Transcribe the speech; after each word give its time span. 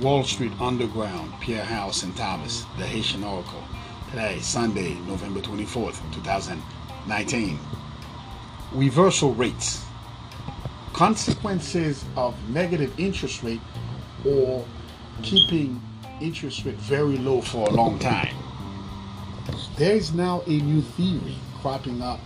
Wall 0.00 0.22
Street 0.22 0.52
Underground, 0.60 1.32
Pierre 1.40 1.64
House 1.64 2.04
and 2.04 2.16
Thomas, 2.16 2.64
the 2.78 2.86
Haitian 2.86 3.24
Oracle. 3.24 3.64
Today, 4.10 4.38
Sunday, 4.38 4.94
November 5.08 5.40
24th, 5.40 5.98
2019. 6.14 7.58
Reversal 8.72 9.34
rates. 9.34 9.84
Consequences 10.92 12.04
of 12.16 12.36
negative 12.50 12.94
interest 13.00 13.42
rate 13.42 13.60
or 14.24 14.64
keeping 15.22 15.82
interest 16.20 16.64
rate 16.64 16.76
very 16.76 17.18
low 17.18 17.40
for 17.40 17.66
a 17.68 17.72
long 17.72 17.98
time. 17.98 18.36
There 19.76 19.96
is 19.96 20.14
now 20.14 20.44
a 20.46 20.50
new 20.50 20.82
theory 20.82 21.34
cropping 21.60 22.00
up 22.00 22.20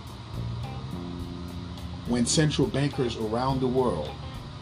when 2.07 2.25
central 2.25 2.67
bankers 2.67 3.17
around 3.17 3.59
the 3.59 3.67
world 3.67 4.09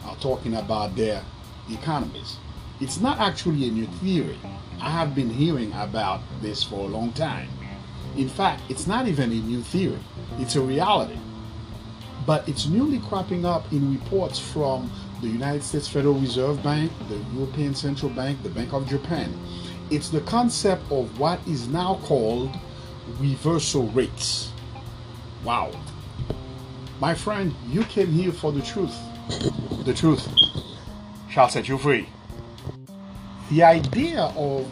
are 0.06 0.16
talking 0.18 0.56
about 0.56 0.96
their 0.96 1.24
economies. 1.70 2.38
It's 2.80 3.00
not 3.00 3.20
actually 3.20 3.68
a 3.68 3.72
new 3.72 3.86
theory. 3.86 4.38
I 4.82 4.90
have 4.90 5.16
been 5.16 5.30
hearing 5.30 5.72
about 5.74 6.22
this 6.42 6.64
for 6.64 6.80
a 6.80 6.88
long 6.88 7.14
time. 7.14 7.50
In 8.18 8.30
fact, 8.30 8.62
it's 8.70 8.88
not 8.88 9.08
even 9.08 9.32
a 9.32 9.36
new 9.36 9.62
theory, 9.62 10.00
it's 10.40 10.56
a 10.56 10.62
reality. 10.62 11.18
But 12.26 12.48
it's 12.48 12.68
newly 12.68 13.00
cropping 13.00 13.46
up 13.46 13.72
in 13.72 13.94
reports 13.94 14.40
from 14.40 14.90
the 15.22 15.28
United 15.28 15.64
States 15.64 15.88
Federal 15.88 16.16
Reserve 16.16 16.62
Bank, 16.64 16.92
the 17.10 17.18
European 17.34 17.76
Central 17.76 18.12
Bank, 18.12 18.42
the 18.44 18.50
Bank 18.50 18.74
of 18.74 18.88
Japan. 18.88 19.34
It's 19.90 20.10
the 20.10 20.22
concept 20.22 20.84
of 20.92 21.20
what 21.20 21.40
is 21.48 21.68
now 21.68 22.00
called 22.04 22.56
reversal 23.20 23.88
rates. 23.90 24.52
Wow. 25.44 25.72
My 27.04 27.14
friend, 27.14 27.54
you 27.68 27.84
came 27.84 28.14
here 28.14 28.32
for 28.32 28.54
the 28.54 28.62
truth. 28.62 28.98
The 29.84 29.94
truth 29.94 30.26
shall 31.30 31.50
set 31.50 31.68
you 31.68 31.78
free. 31.78 32.08
The 33.52 33.62
idea 33.62 34.32
of 34.38 34.66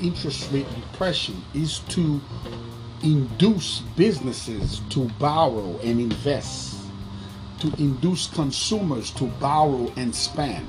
interest 0.00 0.52
rate 0.52 0.68
depression 0.72 1.42
is 1.52 1.80
to 1.88 2.20
induce 3.02 3.80
businesses 3.96 4.82
to 4.90 5.08
borrow 5.18 5.76
and 5.82 5.98
invest, 5.98 6.76
to 7.58 7.74
induce 7.82 8.28
consumers 8.28 9.10
to 9.14 9.24
borrow 9.40 9.92
and 9.96 10.14
spend. 10.14 10.68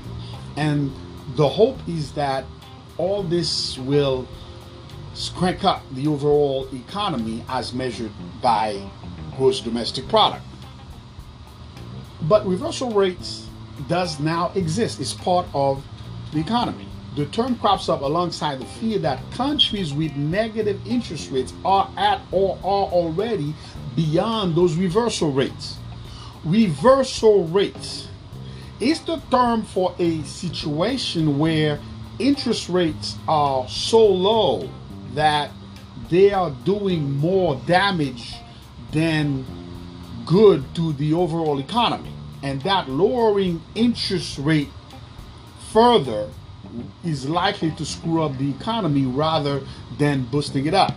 And 0.56 0.92
the 1.36 1.48
hope 1.48 1.78
is 1.86 2.10
that 2.14 2.44
all 2.98 3.22
this 3.22 3.78
will 3.78 4.26
crank 5.36 5.62
up 5.62 5.84
the 5.92 6.08
overall 6.08 6.66
economy 6.74 7.44
as 7.48 7.72
measured 7.72 8.10
by 8.42 8.90
gross 9.36 9.60
domestic 9.60 10.08
product. 10.08 10.42
But 12.28 12.46
reversal 12.46 12.90
rates 12.90 13.46
does 13.88 14.18
now 14.18 14.50
exist. 14.54 15.00
It's 15.00 15.12
part 15.12 15.46
of 15.54 15.84
the 16.32 16.40
economy. 16.40 16.88
The 17.14 17.26
term 17.26 17.56
crops 17.56 17.88
up 17.88 18.02
alongside 18.02 18.60
the 18.60 18.66
fear 18.66 18.98
that 18.98 19.20
countries 19.32 19.94
with 19.94 20.14
negative 20.16 20.84
interest 20.86 21.30
rates 21.30 21.54
are 21.64 21.88
at 21.96 22.20
or 22.32 22.58
are 22.62 22.86
already 22.88 23.54
beyond 23.94 24.54
those 24.54 24.76
reversal 24.76 25.32
rates. 25.32 25.78
Reversal 26.44 27.44
rates 27.48 28.08
is 28.80 29.00
the 29.00 29.16
term 29.30 29.62
for 29.62 29.94
a 29.98 30.22
situation 30.24 31.38
where 31.38 31.80
interest 32.18 32.68
rates 32.68 33.16
are 33.26 33.66
so 33.68 34.04
low 34.04 34.68
that 35.14 35.50
they 36.10 36.32
are 36.32 36.50
doing 36.64 37.16
more 37.16 37.56
damage 37.66 38.34
than 38.92 39.44
good 40.26 40.62
to 40.74 40.92
the 40.94 41.14
overall 41.14 41.58
economy. 41.58 42.15
And 42.42 42.60
that 42.62 42.88
lowering 42.88 43.62
interest 43.74 44.38
rate 44.38 44.68
further 45.72 46.28
is 47.04 47.28
likely 47.28 47.70
to 47.72 47.84
screw 47.84 48.22
up 48.22 48.36
the 48.38 48.50
economy 48.50 49.06
rather 49.06 49.62
than 49.98 50.24
boosting 50.24 50.66
it 50.66 50.74
up. 50.74 50.94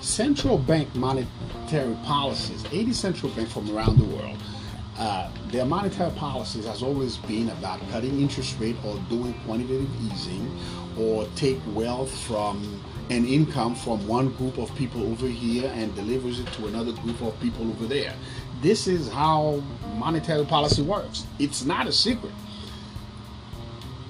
Central 0.00 0.58
bank 0.58 0.94
monetary 0.94 1.96
policies, 2.04 2.64
80 2.72 2.92
central 2.92 3.32
banks 3.32 3.52
from 3.52 3.74
around 3.76 3.98
the 3.98 4.04
world, 4.04 4.36
uh, 4.98 5.30
their 5.48 5.64
monetary 5.64 6.10
policies 6.12 6.66
has 6.66 6.82
always 6.82 7.16
been 7.18 7.48
about 7.50 7.80
cutting 7.90 8.20
interest 8.20 8.58
rate 8.60 8.76
or 8.84 8.98
doing 9.08 9.34
quantitative 9.44 9.88
easing 10.12 10.50
or 10.98 11.26
take 11.34 11.58
wealth 11.68 12.12
from 12.26 12.82
an 13.10 13.26
income 13.26 13.74
from 13.74 14.06
one 14.06 14.30
group 14.34 14.58
of 14.58 14.74
people 14.76 15.02
over 15.10 15.26
here 15.26 15.70
and 15.74 15.94
delivers 15.94 16.40
it 16.40 16.46
to 16.52 16.66
another 16.66 16.92
group 16.92 17.20
of 17.22 17.38
people 17.40 17.68
over 17.70 17.86
there. 17.86 18.14
This 18.62 18.86
is 18.86 19.10
how 19.10 19.60
monetary 19.96 20.44
policy 20.44 20.82
works. 20.82 21.26
It's 21.40 21.64
not 21.64 21.88
a 21.88 21.92
secret. 21.92 22.32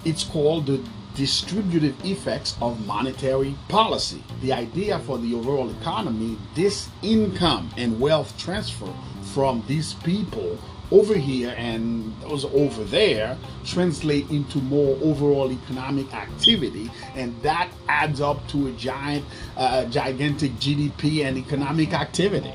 It's 0.05 0.25
called 0.25 0.67
the 0.67 0.85
distributive 1.15 1.97
effects 2.05 2.55
of 2.61 2.87
monetary 2.87 3.55
policy. 3.69 4.23
The 4.43 4.53
idea 4.53 4.99
for 4.99 5.17
the 5.17 5.35
overall 5.35 5.71
economy, 5.71 6.37
this 6.55 6.91
income 7.01 7.71
and 7.79 7.99
wealth 7.99 8.37
transfer 8.37 8.93
from 9.33 9.65
these 9.67 9.95
people 9.95 10.59
over 10.91 11.15
here 11.15 11.55
and 11.57 12.13
those 12.21 12.45
over 12.45 12.85
there 12.85 13.39
translate 13.65 14.29
into 14.29 14.59
more 14.59 14.99
overall 15.01 15.51
economic 15.51 16.13
activity 16.13 16.91
and 17.15 17.35
that 17.41 17.71
adds 17.89 18.21
up 18.21 18.47
to 18.49 18.67
a 18.67 18.73
giant 18.73 19.25
uh, 19.57 19.87
gigantic 19.87 20.53
gdp 20.57 21.25
and 21.25 21.39
economic 21.39 21.95
activity 21.95 22.53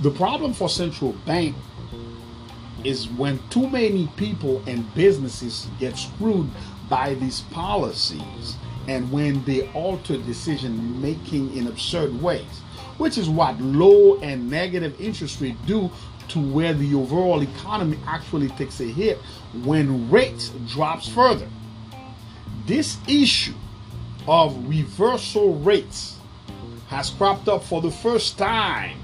the 0.00 0.10
problem 0.10 0.52
for 0.52 0.68
central 0.68 1.12
bank 1.26 1.54
is 2.84 3.08
when 3.08 3.38
too 3.50 3.68
many 3.68 4.08
people 4.16 4.62
and 4.66 4.92
businesses 4.94 5.68
get 5.78 5.96
screwed 5.96 6.48
by 6.88 7.14
these 7.14 7.42
policies 7.52 8.56
and 8.88 9.10
when 9.12 9.44
they 9.44 9.68
alter 9.72 10.16
decision 10.16 11.00
making 11.00 11.54
in 11.56 11.66
absurd 11.66 12.20
ways 12.22 12.62
which 13.00 13.16
is 13.16 13.30
what 13.30 13.58
low 13.60 14.18
and 14.20 14.50
negative 14.50 14.98
interest 15.00 15.40
rate 15.40 15.56
do 15.66 15.90
to 16.28 16.38
where 16.38 16.74
the 16.74 16.94
overall 16.94 17.42
economy 17.42 17.98
actually 18.06 18.48
takes 18.50 18.78
a 18.80 18.84
hit 18.84 19.18
when 19.64 20.10
rates 20.10 20.50
drops 20.68 21.08
further. 21.08 21.48
This 22.66 22.98
issue 23.08 23.54
of 24.28 24.68
reversal 24.68 25.54
rates 25.54 26.18
has 26.88 27.08
cropped 27.08 27.48
up 27.48 27.64
for 27.64 27.80
the 27.80 27.90
first 27.90 28.36
time 28.36 28.99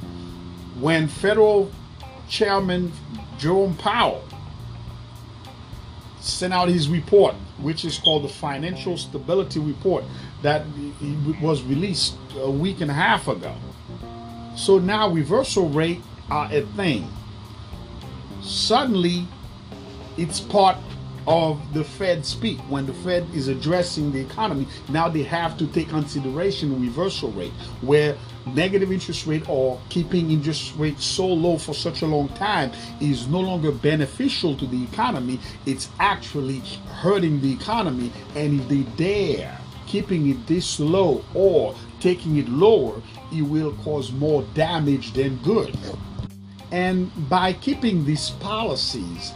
when 0.81 1.09
federal 1.09 1.70
chairman 2.28 2.92
Jerome 3.38 3.76
Powell 3.76 4.25
sent 6.20 6.53
out 6.53 6.69
his 6.69 6.88
report, 6.88 7.34
which 7.59 7.84
is 7.84 7.98
called 7.98 8.25
the 8.25 8.28
Financial 8.28 8.97
Stability 8.97 9.60
Report, 9.60 10.04
that 10.42 10.64
was 11.41 11.62
released 11.62 12.14
a 12.37 12.50
week 12.50 12.81
and 12.81 12.91
a 12.91 12.94
half 12.94 13.28
ago. 13.28 13.54
So 14.56 14.78
now 14.78 15.09
reversal 15.09 15.69
rate 15.69 16.03
are 16.31 16.48
a 16.53 16.62
thing. 16.62 17.08
Suddenly, 18.43 19.26
it's 20.16 20.41
part 20.41 20.76
of 21.26 21.60
the 21.75 21.84
Fed 21.84 22.25
speak. 22.25 22.59
When 22.69 22.87
the 22.87 22.94
Fed 22.94 23.26
is 23.34 23.48
addressing 23.48 24.12
the 24.12 24.20
economy, 24.20 24.66
now 24.88 25.09
they 25.09 25.22
have 25.25 25.59
to 25.59 25.66
take 25.66 25.88
consideration 25.88 26.81
reversal 26.81 27.31
rate, 27.32 27.53
where 27.81 28.16
negative 28.47 28.92
interest 28.92 29.26
rate 29.26 29.48
or 29.48 29.81
keeping 29.88 30.31
interest 30.31 30.75
rates 30.76 31.04
so 31.04 31.26
low 31.26 31.59
for 31.59 31.75
such 31.75 32.03
a 32.03 32.06
long 32.06 32.28
time 32.31 32.70
is 33.00 33.26
no 33.26 33.41
longer 33.41 33.72
beneficial 33.72 34.56
to 34.56 34.66
the 34.66 34.82
economy. 34.84 35.41
It's 35.66 35.88
actually 35.98 36.60
hurting 36.87 37.41
the 37.41 37.53
economy. 37.53 38.12
And 38.34 38.60
if 38.60 38.69
they 38.69 38.82
dare 38.97 39.58
keeping 39.87 40.28
it 40.28 40.47
this 40.47 40.78
low 40.78 41.25
or 41.34 41.75
taking 42.00 42.37
it 42.37 42.48
lower, 42.48 43.00
it 43.32 43.43
will 43.43 43.72
cause 43.82 44.12
more 44.12 44.43
damage 44.54 45.12
than 45.12 45.37
good. 45.38 45.76
And 46.70 47.10
by 47.28 47.53
keeping 47.53 48.04
these 48.04 48.31
policies 48.31 49.32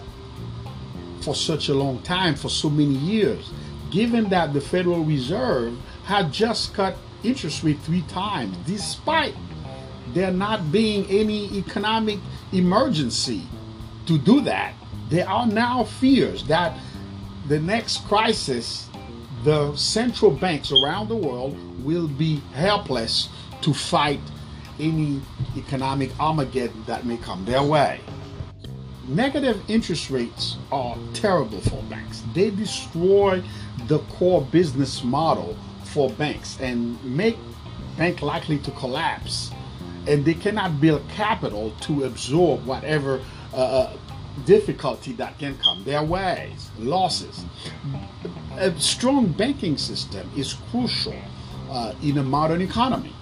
for 1.23 1.35
such 1.35 1.69
a 1.69 1.75
long 1.75 2.01
time, 2.03 2.35
for 2.35 2.49
so 2.49 2.71
many 2.71 2.95
years, 2.95 3.51
given 3.91 4.29
that 4.31 4.53
the 4.53 4.61
Federal 4.61 5.05
Reserve 5.05 5.77
had 6.05 6.33
just 6.33 6.75
cut 6.75 6.97
interest 7.23 7.63
rate 7.63 7.79
three 7.81 8.03
times, 8.03 8.57
despite 8.67 9.35
there 10.15 10.31
not 10.31 10.73
being 10.73 11.07
any 11.07 11.57
economic 11.57 12.19
emergency 12.53 13.43
to 14.07 14.19
do 14.19 14.41
that, 14.41 14.75
there 15.09 15.29
are 15.29 15.47
now 15.47 15.85
fears 15.85 16.45
that 16.45 16.79
the 17.49 17.59
next 17.59 18.07
crisis, 18.07 18.89
the 19.45 19.75
central 19.77 20.31
banks 20.31 20.73
around 20.73 21.09
the 21.09 21.17
world 21.17 21.57
will 21.85 22.09
be 22.09 22.37
helpless 22.55 23.29
to 23.63 23.75
fight 23.75 24.21
any 24.79 25.21
economic 25.57 26.19
Armageddon 26.19 26.85
that 26.87 27.05
may 27.05 27.17
come 27.19 27.45
their 27.45 27.63
way. 27.63 28.01
Negative 29.09 29.63
interest 29.69 30.11
rates 30.11 30.57
are 30.71 30.97
terrible 31.15 31.61
for 31.61 31.83
banks. 31.85 32.23
They 32.35 32.51
destroy 32.51 33.43
the 33.87 33.99
core 34.01 34.43
business 34.43 35.03
model 35.03 35.57
for 35.85 36.11
banks 36.11 36.59
and 36.61 37.03
make 37.05 37.37
bank 37.97 38.23
likely 38.23 38.59
to 38.59 38.71
collapse. 38.73 39.51
And 40.07 40.25
they 40.25 40.35
cannot 40.35 40.81
build 40.81 41.09
capital 41.11 41.73
to 41.83 42.05
absorb 42.05 42.65
whatever 42.67 43.21
uh, 43.53 43.57
uh 43.57 43.97
difficulty 44.47 45.13
that 45.13 45.39
can 45.39 45.57
come 45.59 45.83
their 45.85 46.03
ways, 46.03 46.71
losses. 46.79 47.45
A 48.57 48.73
strong 48.81 49.27
banking 49.27 49.77
system 49.77 50.31
is 50.37 50.55
crucial 50.71 51.21
uh, 51.71 51.95
in 52.03 52.19
a 52.19 52.23
modern 52.23 52.61
economy. 52.61 53.13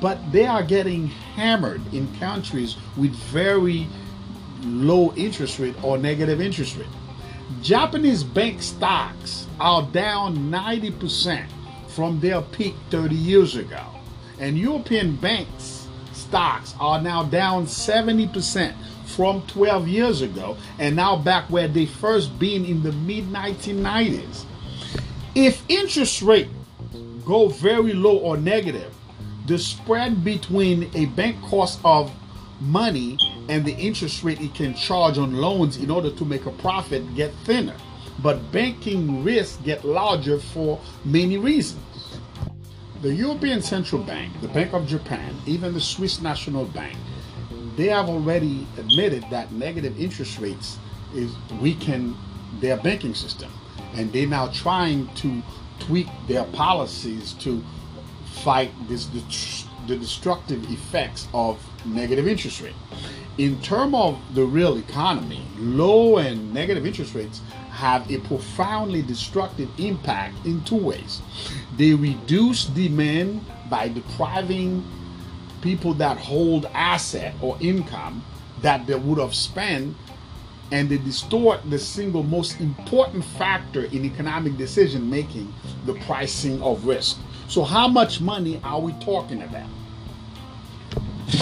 But 0.00 0.32
they 0.32 0.46
are 0.46 0.62
getting 0.62 1.08
hammered 1.08 1.82
in 1.92 2.12
countries 2.18 2.76
with 2.96 3.14
very 3.14 3.86
low 4.62 5.12
interest 5.14 5.58
rate 5.58 5.74
or 5.82 5.98
negative 5.98 6.40
interest 6.40 6.76
rate. 6.76 6.86
Japanese 7.62 8.22
bank 8.22 8.62
stocks 8.62 9.46
are 9.58 9.82
down 9.82 10.36
90% 10.50 11.46
from 11.88 12.20
their 12.20 12.40
peak 12.40 12.74
30 12.90 13.14
years 13.14 13.56
ago. 13.56 13.84
And 14.38 14.56
European 14.56 15.16
banks 15.16 15.88
stocks 16.12 16.74
are 16.78 17.00
now 17.02 17.24
down 17.24 17.66
70% 17.66 18.74
from 19.04 19.42
12 19.48 19.88
years 19.88 20.22
ago 20.22 20.56
and 20.78 20.94
now 20.94 21.16
back 21.16 21.50
where 21.50 21.68
they 21.68 21.86
first 21.86 22.38
been 22.38 22.64
in 22.64 22.82
the 22.82 22.92
mid 22.92 23.24
1990s. 23.24 24.44
If 25.34 25.62
interest 25.68 26.22
rate 26.22 26.48
go 27.24 27.48
very 27.48 27.92
low 27.92 28.16
or 28.16 28.36
negative, 28.36 28.94
the 29.46 29.58
spread 29.58 30.24
between 30.24 30.90
a 30.94 31.06
bank 31.06 31.40
cost 31.42 31.80
of 31.84 32.12
money 32.60 33.18
and 33.50 33.64
the 33.64 33.74
interest 33.74 34.22
rate 34.22 34.40
it 34.40 34.54
can 34.54 34.72
charge 34.74 35.18
on 35.18 35.34
loans 35.34 35.76
in 35.76 35.90
order 35.90 36.08
to 36.08 36.24
make 36.24 36.46
a 36.46 36.52
profit 36.52 37.02
get 37.16 37.34
thinner. 37.44 37.74
But 38.22 38.52
banking 38.52 39.24
risks 39.24 39.58
get 39.64 39.84
larger 39.84 40.38
for 40.38 40.80
many 41.04 41.36
reasons. 41.36 41.82
The 43.02 43.12
European 43.12 43.60
Central 43.60 44.04
Bank, 44.04 44.40
the 44.40 44.46
Bank 44.48 44.72
of 44.72 44.86
Japan, 44.86 45.34
even 45.46 45.74
the 45.74 45.80
Swiss 45.80 46.20
National 46.20 46.64
Bank, 46.66 46.96
they 47.76 47.88
have 47.88 48.08
already 48.08 48.68
admitted 48.78 49.24
that 49.30 49.50
negative 49.50 49.98
interest 49.98 50.38
rates 50.38 50.78
is 51.12 51.34
weaken 51.60 52.16
their 52.60 52.76
banking 52.76 53.14
system. 53.14 53.50
And 53.94 54.12
they're 54.12 54.28
now 54.28 54.46
trying 54.52 55.08
to 55.16 55.42
tweak 55.80 56.06
their 56.28 56.44
policies 56.44 57.32
to 57.40 57.64
fight 58.44 58.70
this 58.86 59.06
the 59.90 59.96
destructive 59.96 60.70
effects 60.70 61.26
of 61.34 61.60
negative 61.84 62.28
interest 62.28 62.60
rate. 62.60 62.74
In 63.38 63.60
terms 63.60 63.94
of 63.94 64.18
the 64.34 64.44
real 64.44 64.76
economy, 64.78 65.42
low 65.58 66.18
and 66.18 66.54
negative 66.54 66.86
interest 66.86 67.14
rates 67.14 67.40
have 67.70 68.08
a 68.10 68.18
profoundly 68.20 69.02
destructive 69.02 69.68
impact 69.78 70.46
in 70.46 70.62
two 70.62 70.76
ways. 70.76 71.20
They 71.76 71.94
reduce 71.94 72.66
demand 72.66 73.44
by 73.68 73.88
depriving 73.88 74.84
people 75.60 75.94
that 75.94 76.16
hold 76.18 76.66
asset 76.66 77.34
or 77.40 77.56
income 77.60 78.24
that 78.62 78.86
they 78.86 78.94
would 78.94 79.18
have 79.18 79.34
spent 79.34 79.96
and 80.70 80.88
they 80.88 80.98
distort 80.98 81.68
the 81.68 81.78
single 81.78 82.22
most 82.22 82.60
important 82.60 83.24
factor 83.24 83.84
in 83.86 84.04
economic 84.04 84.56
decision 84.56 85.10
making 85.10 85.52
the 85.84 85.94
pricing 86.06 86.62
of 86.62 86.86
risk 86.86 87.18
so 87.48 87.64
how 87.64 87.88
much 87.88 88.20
money 88.20 88.60
are 88.62 88.80
we 88.80 88.92
talking 88.94 89.42
about 89.42 89.66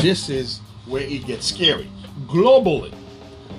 this 0.02 0.28
is 0.28 0.60
where 0.86 1.02
it 1.02 1.26
gets 1.26 1.46
scary 1.46 1.90
globally 2.26 2.94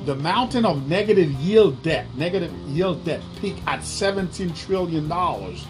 the 0.06 0.16
mountain 0.16 0.66
of 0.66 0.88
negative 0.88 1.32
yield 1.34 1.82
debt 1.84 2.06
negative 2.16 2.52
yield 2.68 3.04
debt 3.06 3.22
peaked 3.40 3.62
at 3.68 3.84
17 3.84 4.54
trillion 4.54 5.08
dollars 5.08 5.66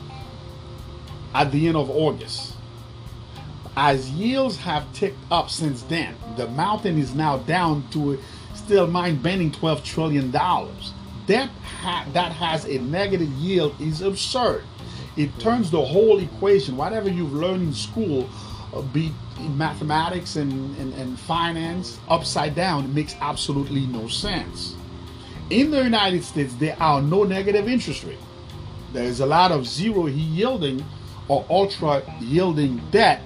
at 1.33 1.51
the 1.51 1.67
end 1.67 1.77
of 1.77 1.89
august 1.89 2.55
as 3.81 4.09
yields 4.09 4.57
have 4.57 4.91
ticked 4.93 5.17
up 5.31 5.49
since 5.49 5.83
then, 5.83 6.13
the 6.35 6.47
mountain 6.49 6.97
is 6.97 7.15
now 7.15 7.37
down 7.37 7.87
to 7.91 8.13
a 8.13 8.17
still 8.53 8.87
mind 8.87 9.23
bending 9.23 9.51
$12 9.51 9.83
trillion. 9.85 10.31
Debt 10.31 11.49
ha- 11.79 12.05
that 12.11 12.33
has 12.33 12.65
a 12.65 12.79
negative 12.79 13.29
yield 13.29 13.79
is 13.79 14.01
absurd. 14.01 14.63
It 15.15 15.37
turns 15.39 15.71
the 15.71 15.81
whole 15.81 16.19
equation, 16.19 16.75
whatever 16.75 17.09
you've 17.09 17.31
learned 17.31 17.63
in 17.63 17.73
school, 17.73 18.29
Uh, 18.73 18.81
be 18.81 19.11
in 19.39 19.57
mathematics 19.57 20.35
and, 20.35 20.77
and, 20.77 20.93
and 20.93 21.19
finance, 21.19 21.99
upside 22.09 22.55
down. 22.55 22.93
Makes 22.93 23.15
absolutely 23.21 23.87
no 23.87 24.07
sense. 24.07 24.75
In 25.49 25.71
the 25.71 25.83
United 25.83 26.23
States, 26.23 26.53
there 26.55 26.77
are 26.79 27.01
no 27.01 27.23
negative 27.23 27.67
interest 27.67 28.03
rate. 28.03 28.19
There 28.93 29.05
is 29.05 29.19
a 29.19 29.25
lot 29.25 29.51
of 29.51 29.65
zero 29.65 30.07
yielding 30.07 30.83
or 31.27 31.45
ultra 31.49 32.03
yielding 32.19 32.81
debt 32.91 33.21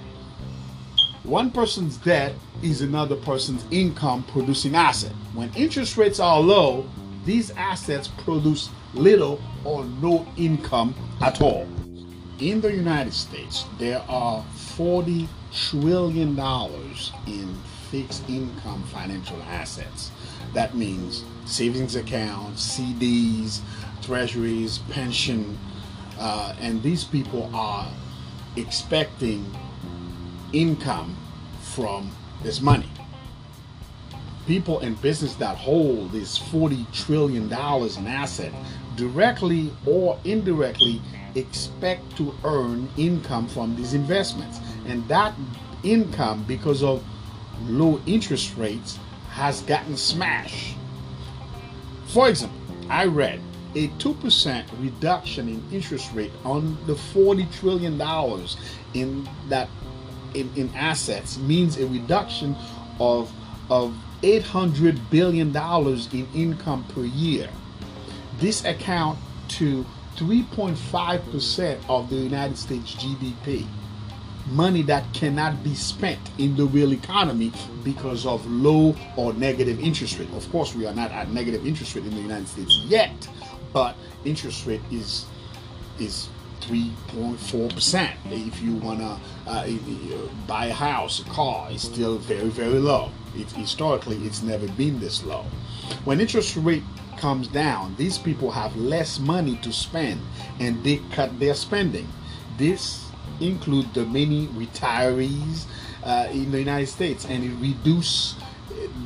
one 1.24 1.50
person's 1.50 1.96
debt 1.96 2.34
is 2.62 2.82
another 2.82 3.16
person's 3.16 3.64
income 3.70 4.24
producing 4.24 4.74
asset. 4.74 5.12
When 5.32 5.50
interest 5.54 5.96
rates 5.96 6.20
are 6.20 6.38
low, 6.38 6.86
these 7.24 7.50
assets 7.52 8.08
produce 8.08 8.68
little 8.92 9.40
or 9.64 9.86
no 10.02 10.26
income 10.36 10.94
at 11.22 11.40
all. 11.40 11.66
In 12.40 12.60
the 12.60 12.72
United 12.72 13.14
States, 13.14 13.64
there 13.78 14.02
are 14.08 14.42
40 14.76 15.28
trillion 15.52 16.34
dollars 16.34 17.12
in 17.28 17.54
fixed 17.92 18.28
income 18.28 18.82
financial 18.92 19.40
assets. 19.42 20.10
That 20.52 20.74
means 20.74 21.24
savings 21.44 21.94
accounts, 21.94 22.76
CDs, 22.76 23.60
treasuries, 24.02 24.78
pension, 24.90 25.56
uh, 26.18 26.56
and 26.60 26.82
these 26.82 27.04
people 27.04 27.48
are 27.54 27.88
expecting 28.56 29.48
income 30.52 31.16
from 31.60 32.10
this 32.42 32.60
money. 32.60 32.88
People 34.48 34.80
in 34.80 34.94
business 34.94 35.36
that 35.36 35.56
hold 35.56 36.10
this 36.10 36.36
$40 36.36 36.92
trillion 36.92 37.44
in 37.44 38.06
asset 38.08 38.52
directly 38.96 39.72
or 39.86 40.18
indirectly 40.24 41.00
expect 41.34 42.16
to 42.16 42.34
earn 42.44 42.88
income 42.96 43.48
from 43.48 43.76
these 43.76 43.94
investments. 43.94 44.58
And 44.86 45.06
that 45.08 45.34
income, 45.82 46.44
because 46.44 46.82
of 46.82 47.04
low 47.66 48.00
interest 48.06 48.56
rates, 48.56 48.98
has 49.30 49.60
gotten 49.62 49.96
smashed. 49.96 50.76
For 52.06 52.28
example, 52.28 52.58
I 52.88 53.06
read 53.06 53.40
a 53.74 53.88
2% 53.88 54.64
reduction 54.80 55.48
in 55.48 55.62
interest 55.72 56.12
rate 56.14 56.32
on 56.44 56.78
the 56.86 56.94
$40 56.94 57.52
trillion 57.52 58.00
in 58.94 59.28
that 59.48 59.68
in, 60.34 60.50
in 60.56 60.68
assets 60.74 61.38
means 61.38 61.78
a 61.78 61.86
reduction 61.86 62.56
of 62.98 63.32
of 63.70 63.96
800 64.22 65.10
billion 65.10 65.52
dollars 65.52 66.12
in 66.12 66.26
income 66.34 66.84
per 66.88 67.04
year. 67.04 67.48
This 68.38 68.64
account 68.64 69.18
to 69.48 69.84
3.5% 70.16 71.78
of 71.88 72.10
the 72.10 72.16
United 72.16 72.56
States 72.56 72.94
GDP. 72.94 73.66
Money 74.50 74.82
that 74.82 75.04
cannot 75.14 75.64
be 75.64 75.74
spent 75.74 76.20
in 76.38 76.54
the 76.54 76.66
real 76.66 76.92
economy 76.92 77.50
because 77.82 78.26
of 78.26 78.44
low 78.46 78.94
or 79.16 79.32
negative 79.32 79.80
interest 79.80 80.18
rate. 80.18 80.28
Of 80.34 80.50
course, 80.50 80.74
we 80.74 80.86
are 80.86 80.94
not 80.94 81.10
at 81.12 81.30
negative 81.30 81.66
interest 81.66 81.94
rate 81.94 82.04
in 82.04 82.14
the 82.14 82.20
United 82.20 82.48
States 82.48 82.76
yet, 82.84 83.28
but 83.72 83.96
interest 84.24 84.66
rate 84.66 84.82
is 84.90 85.24
is 85.98 86.28
3.4%. 86.60 88.10
If 88.26 88.62
you 88.62 88.74
want 88.76 89.00
to 89.00 89.18
uh, 89.46 89.66
buy 90.46 90.66
a 90.66 90.72
house, 90.72 91.20
a 91.20 91.24
car, 91.24 91.68
it's 91.70 91.84
still 91.84 92.16
very, 92.18 92.48
very 92.48 92.78
low. 92.78 93.10
It, 93.34 93.50
historically, 93.52 94.16
it's 94.24 94.42
never 94.42 94.66
been 94.68 94.98
this 94.98 95.22
low. 95.24 95.44
When 96.04 96.20
interest 96.20 96.56
rate 96.56 96.82
comes 97.16 97.48
down, 97.48 97.94
these 97.96 98.18
people 98.18 98.50
have 98.50 98.76
less 98.76 99.18
money 99.18 99.56
to 99.62 99.72
spend 99.72 100.20
and 100.60 100.82
they 100.84 101.00
cut 101.12 101.38
their 101.38 101.54
spending. 101.54 102.08
This 102.56 103.06
include 103.40 103.92
the 103.94 104.04
many 104.04 104.46
retirees 104.48 105.64
uh, 106.02 106.28
in 106.30 106.50
the 106.50 106.58
United 106.58 106.86
States 106.86 107.24
and 107.24 107.44
it 107.44 107.54
reduce 107.60 108.36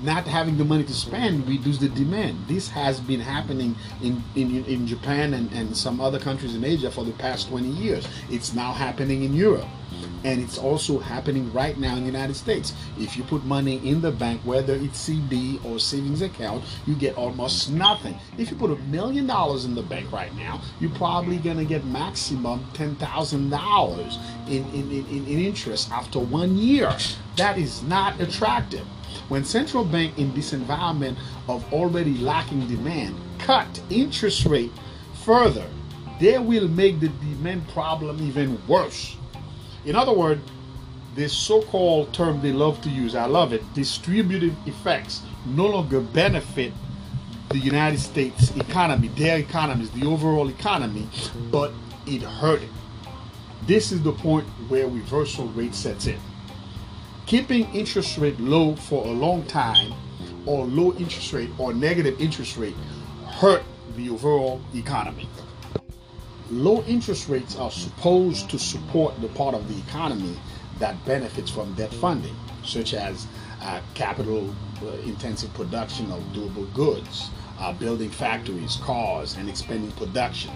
not 0.03 0.27
having 0.27 0.57
the 0.57 0.65
money 0.65 0.85
to 0.85 0.95
spend 0.95 1.49
reduce 1.49 1.79
the 1.79 1.89
demand. 1.89 2.39
This 2.47 2.69
has 2.69 3.01
been 3.01 3.21
happening 3.21 3.75
in, 4.03 4.23
in, 4.35 4.65
in 4.65 4.87
Japan 4.87 5.35
and, 5.35 5.51
and 5.53 5.77
some 5.77 6.01
other 6.01 6.19
countries 6.19 6.55
in 6.55 6.65
Asia 6.65 6.91
for 6.91 7.05
the 7.05 7.13
past 7.13 7.49
20 7.49 7.69
years. 7.69 8.07
It's 8.31 8.55
now 8.55 8.73
happening 8.73 9.25
in 9.25 9.35
Europe. 9.35 9.67
Mm-hmm. 9.91 10.27
And 10.27 10.41
it's 10.43 10.59
also 10.59 10.99
happening 10.99 11.51
right 11.53 11.77
now 11.79 11.97
in 11.97 12.01
the 12.01 12.07
United 12.07 12.37
States. 12.37 12.75
If 12.99 13.17
you 13.17 13.25
put 13.25 13.45
money 13.45 13.77
in 13.89 14.01
the 14.01 14.13
bank, 14.13 14.41
whether 14.45 14.75
it's 14.75 14.99
CD 14.99 15.59
or 15.65 15.79
savings 15.79 16.23
account, 16.23 16.63
you 16.87 16.95
get 16.95 17.17
almost 17.17 17.71
nothing. 17.71 18.15
If 18.37 18.51
you 18.51 18.57
put 18.57 18.71
a 18.71 18.77
million 18.77 19.27
dollars 19.27 19.65
in 19.65 19.75
the 19.75 19.83
bank 19.83 20.13
right 20.13 20.35
now, 20.37 20.61
you're 20.81 20.91
probably 20.91 21.39
going 21.39 21.57
to 21.57 21.65
get 21.65 21.85
maximum 21.87 22.65
$10,000 22.75 24.49
in, 24.49 24.65
in, 24.75 24.91
in, 24.91 25.27
in 25.27 25.39
interest 25.39 25.91
after 25.91 26.19
one 26.19 26.57
year. 26.57 26.95
That 27.37 27.57
is 27.57 27.83
not 27.83 28.21
attractive. 28.21 28.87
When 29.29 29.45
central 29.45 29.85
bank 29.85 30.19
in 30.19 30.35
this 30.35 30.53
environment 30.53 31.19
of 31.49 31.71
already 31.73 32.17
lacking 32.19 32.67
demand 32.69 33.17
cut 33.39 33.81
interest 33.91 34.47
rate 34.47 34.73
further, 35.25 35.67
they 36.21 36.39
will 36.39 36.69
make 36.69 37.01
the 37.01 37.09
demand 37.09 37.69
problem 37.69 38.21
even 38.23 38.61
worse. 38.67 39.17
In 39.85 39.97
other 39.97 40.13
words, 40.13 40.43
this 41.15 41.33
so-called 41.33 42.13
term 42.13 42.41
they 42.41 42.53
love 42.53 42.81
to 42.83 42.89
use, 42.89 43.15
I 43.15 43.27
love 43.27 43.53
it, 43.53 43.63
distributive 43.75 44.55
effects 44.67 45.23
no 45.47 45.67
longer 45.67 46.01
benefit 46.01 46.73
the 47.49 47.59
United 47.59 47.99
States 47.99 48.55
economy, 48.57 49.09
their 49.09 49.39
economy, 49.39 49.87
the 49.95 50.07
overall 50.07 50.49
economy, 50.49 51.09
but 51.51 51.73
it 52.07 52.23
hurt 52.23 52.63
it. 52.63 52.69
This 53.67 53.91
is 53.91 54.03
the 54.03 54.13
point 54.13 54.47
where 54.69 54.87
reversal 54.87 55.49
rate 55.49 55.75
sets 55.75 56.07
in. 56.07 56.19
Keeping 57.29 57.71
interest 57.75 58.17
rate 58.17 58.41
low 58.41 58.75
for 58.75 59.05
a 59.05 59.11
long 59.11 59.45
time, 59.45 59.93
or 60.47 60.65
low 60.65 60.95
interest 60.95 61.35
rate 61.35 61.51
or 61.59 61.75
negative 61.75 62.19
interest 62.19 62.57
rate, 62.57 62.75
hurt 63.27 63.63
the 63.97 64.09
overall 64.09 64.63
economy. 64.75 65.29
Low 66.51 66.83
interest 66.85 67.29
rates 67.29 67.55
are 67.57 67.71
supposed 67.71 68.49
to 68.49 68.59
support 68.59 69.21
the 69.21 69.29
part 69.29 69.55
of 69.55 69.69
the 69.69 69.79
economy 69.79 70.39
that 70.79 71.05
benefits 71.05 71.51
from 71.51 71.75
debt 71.75 71.93
funding, 71.93 72.35
such 72.65 72.95
as 72.95 73.27
uh, 73.61 73.83
capital 73.93 74.49
uh, 74.83 74.87
intensive 75.05 75.53
production 75.53 76.11
of 76.11 76.33
durable 76.33 76.65
goods, 76.73 77.29
uh, 77.59 77.75
building 77.75 78.09
factories, 78.09 78.77
cars, 78.77 79.37
and 79.37 79.51
expanding 79.51 79.93
production. 79.93 80.53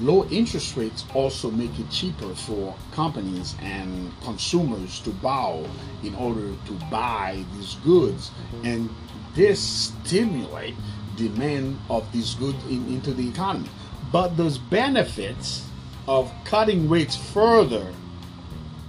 Low 0.00 0.24
interest 0.28 0.76
rates 0.76 1.04
also 1.14 1.50
make 1.50 1.78
it 1.78 1.90
cheaper 1.90 2.34
for 2.34 2.74
companies 2.92 3.54
and 3.60 4.10
consumers 4.22 4.98
to 5.00 5.10
borrow 5.10 5.68
in 6.02 6.14
order 6.14 6.54
to 6.66 6.72
buy 6.90 7.44
these 7.54 7.74
goods, 7.84 8.30
mm-hmm. 8.30 8.66
and 8.66 8.90
this 9.34 9.60
stimulate 9.60 10.74
demand 11.16 11.78
of 11.90 12.10
these 12.12 12.34
goods 12.34 12.56
in, 12.64 12.86
into 12.88 13.12
the 13.12 13.28
economy. 13.28 13.68
But 14.10 14.36
those 14.38 14.56
benefits 14.56 15.66
of 16.08 16.32
cutting 16.44 16.88
rates 16.88 17.14
further 17.14 17.92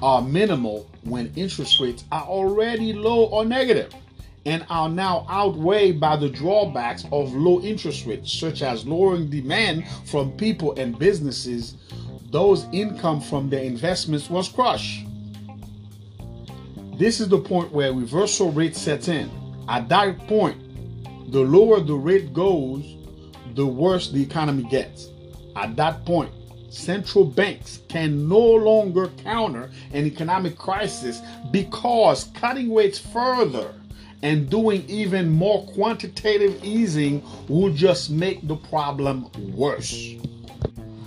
are 0.01 0.21
minimal 0.21 0.87
when 1.03 1.31
interest 1.35 1.79
rates 1.79 2.05
are 2.11 2.23
already 2.23 2.93
low 2.93 3.25
or 3.25 3.43
negative 3.43 3.93
and 4.45 4.65
are 4.69 4.89
now 4.89 5.25
outweighed 5.29 5.99
by 5.99 6.15
the 6.15 6.29
drawbacks 6.29 7.05
of 7.11 7.33
low 7.33 7.61
interest 7.61 8.05
rates, 8.05 8.31
such 8.31 8.61
as 8.61 8.85
lowering 8.85 9.29
demand 9.29 9.87
from 10.05 10.31
people 10.31 10.73
and 10.79 10.97
businesses. 10.97 11.75
Those 12.31 12.65
income 12.71 13.21
from 13.21 13.49
their 13.49 13.63
investments 13.63 14.29
was 14.29 14.49
crushed. 14.49 15.05
This 16.97 17.19
is 17.19 17.29
the 17.29 17.39
point 17.39 17.71
where 17.71 17.93
reversal 17.93 18.51
rate 18.51 18.75
sets 18.75 19.07
in. 19.07 19.29
At 19.67 19.89
that 19.89 20.17
point, 20.27 20.57
the 21.31 21.41
lower 21.41 21.79
the 21.79 21.95
rate 21.95 22.33
goes, 22.33 22.95
the 23.53 23.65
worse 23.65 24.11
the 24.11 24.21
economy 24.21 24.63
gets. 24.63 25.09
At 25.55 25.75
that 25.75 26.05
point, 26.05 26.31
central 26.69 27.25
banks 27.25 27.79
can 27.89 28.27
no 28.27 28.39
longer 28.39 29.09
counter 29.23 29.69
an 29.93 30.05
economic 30.05 30.57
crisis 30.57 31.21
because 31.51 32.25
cutting 32.33 32.73
rates 32.73 32.97
further 32.97 33.73
and 34.23 34.49
doing 34.49 34.83
even 34.87 35.29
more 35.29 35.65
quantitative 35.67 36.63
easing 36.63 37.23
will 37.47 37.73
just 37.73 38.09
make 38.09 38.47
the 38.47 38.55
problem 38.55 39.29
worse. 39.53 40.15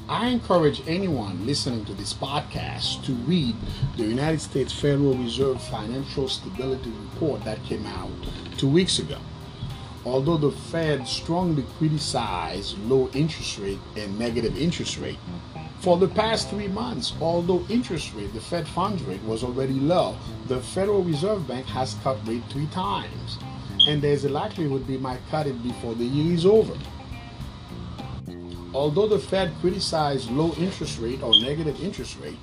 I 0.08 0.28
encourage 0.28 0.86
anyone 0.86 1.46
listening 1.46 1.84
to 1.86 1.94
this 1.94 2.12
podcast 2.12 3.04
to 3.06 3.12
read 3.12 3.56
the 3.96 4.02
United 4.02 4.40
States 4.40 4.72
Federal 4.72 5.14
Reserve 5.14 5.62
Financial 5.62 6.28
Stability 6.28 6.90
Report 6.90 7.42
that 7.44 7.62
came 7.64 7.86
out 7.86 8.10
two 8.58 8.68
weeks 8.68 8.98
ago. 8.98 9.16
Although 10.04 10.36
the 10.36 10.50
Fed 10.50 11.08
strongly 11.08 11.64
criticized 11.78 12.78
low 12.80 13.08
interest 13.14 13.58
rate 13.58 13.78
and 13.96 14.18
negative 14.18 14.58
interest 14.58 14.98
rate, 14.98 15.18
for 15.84 15.98
the 15.98 16.08
past 16.08 16.48
three 16.48 16.68
months, 16.68 17.12
although 17.20 17.62
interest 17.68 18.14
rate, 18.14 18.32
the 18.32 18.40
Fed 18.40 18.66
funds 18.66 19.02
rate, 19.02 19.22
was 19.24 19.44
already 19.44 19.74
low, 19.74 20.16
the 20.46 20.58
Federal 20.58 21.02
Reserve 21.02 21.46
Bank 21.46 21.66
has 21.66 21.92
cut 22.02 22.16
rate 22.26 22.42
three 22.48 22.66
times. 22.68 23.36
And 23.86 24.00
there's 24.00 24.24
a 24.24 24.30
likelihood 24.30 24.86
they 24.86 24.96
might 24.96 25.20
cut 25.30 25.46
it 25.46 25.62
before 25.62 25.94
the 25.94 26.06
year 26.06 26.32
is 26.32 26.46
over. 26.46 26.72
Although 28.72 29.08
the 29.08 29.18
Fed 29.18 29.52
criticized 29.60 30.30
low 30.30 30.54
interest 30.54 30.98
rate 30.98 31.22
or 31.22 31.32
negative 31.42 31.78
interest 31.84 32.18
rate, 32.18 32.38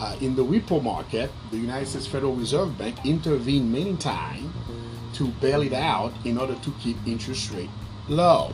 uh, 0.00 0.16
in 0.20 0.34
the 0.34 0.44
repo 0.44 0.82
market, 0.82 1.30
the 1.52 1.58
United 1.58 1.86
States 1.86 2.08
Federal 2.08 2.34
Reserve 2.34 2.76
Bank 2.78 3.06
intervened 3.06 3.70
many 3.70 3.96
times 3.96 4.52
to 5.14 5.28
bail 5.40 5.62
it 5.62 5.72
out 5.72 6.12
in 6.24 6.36
order 6.36 6.56
to 6.56 6.72
keep 6.80 6.96
interest 7.06 7.52
rate 7.52 7.70
low. 8.08 8.52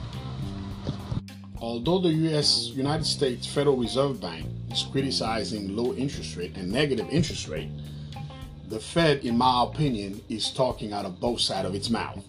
Although 1.61 1.99
the 1.99 2.13
US 2.33 2.69
United 2.69 3.05
States 3.05 3.47
Federal 3.47 3.77
Reserve 3.77 4.21
Bank 4.21 4.47
is 4.71 4.85
criticizing 4.93 5.75
low 5.75 5.93
interest 5.95 6.37
rate 6.37 6.57
and 6.57 6.71
negative 6.71 7.09
interest 7.11 7.49
rate, 7.49 7.71
the 8.69 8.79
Fed, 8.79 9.25
in 9.25 9.37
my 9.37 9.65
opinion, 9.65 10.21
is 10.29 10.53
talking 10.53 10.93
out 10.93 11.05
of 11.05 11.19
both 11.19 11.41
sides 11.41 11.67
of 11.67 11.75
its 11.75 11.91
mouth. 11.91 12.23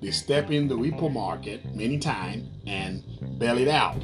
They 0.00 0.12
step 0.12 0.50
in 0.50 0.66
the 0.66 0.76
repo 0.76 1.12
market 1.12 1.74
many 1.74 1.98
times 1.98 2.48
and 2.66 3.02
bail 3.38 3.58
it 3.58 3.68
out. 3.68 4.02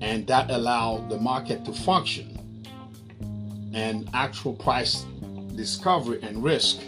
And 0.00 0.26
that 0.28 0.50
allow 0.50 0.98
the 1.08 1.18
market 1.18 1.64
to 1.66 1.72
function. 1.72 2.38
And 3.74 4.08
actual 4.14 4.54
price 4.54 5.04
discovery 5.56 6.20
and 6.22 6.42
risk 6.42 6.80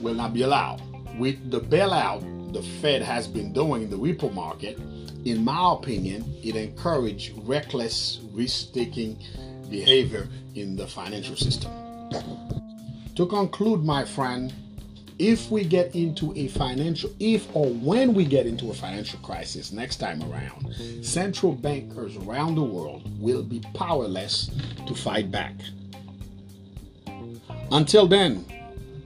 will 0.00 0.14
not 0.14 0.34
be 0.34 0.42
allowed. 0.42 0.82
With 1.18 1.50
the 1.50 1.60
bailout 1.60 2.52
the 2.52 2.62
Fed 2.62 3.02
has 3.02 3.26
been 3.26 3.52
doing 3.52 3.82
in 3.82 3.90
the 3.90 3.96
repo 3.96 4.32
market, 4.32 4.78
in 5.24 5.42
my 5.44 5.72
opinion, 5.72 6.24
it 6.42 6.56
encouraged 6.56 7.32
reckless 7.44 8.20
risk-taking 8.32 9.18
behavior 9.70 10.28
in 10.54 10.76
the 10.76 10.86
financial 10.86 11.36
system. 11.36 11.72
To 13.16 13.26
conclude, 13.26 13.84
my 13.84 14.04
friend, 14.04 14.52
if 15.18 15.50
we 15.50 15.64
get 15.64 15.94
into 15.94 16.34
a 16.36 16.48
financial, 16.48 17.10
if 17.20 17.46
or 17.54 17.66
when 17.66 18.14
we 18.14 18.24
get 18.24 18.46
into 18.46 18.70
a 18.70 18.74
financial 18.74 19.18
crisis 19.20 19.72
next 19.72 19.96
time 19.96 20.22
around, 20.24 20.74
central 21.02 21.52
bankers 21.52 22.16
around 22.16 22.56
the 22.56 22.62
world 22.62 23.08
will 23.20 23.42
be 23.42 23.60
powerless 23.74 24.50
to 24.86 24.94
fight 24.94 25.30
back. 25.30 25.54
Until 27.70 28.06
then, 28.06 28.44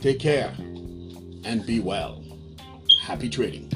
take 0.01 0.19
care 0.19 0.53
and 1.45 1.65
be 1.67 1.81
well. 1.81 2.25
Happy 3.03 3.29
trading. 3.29 3.71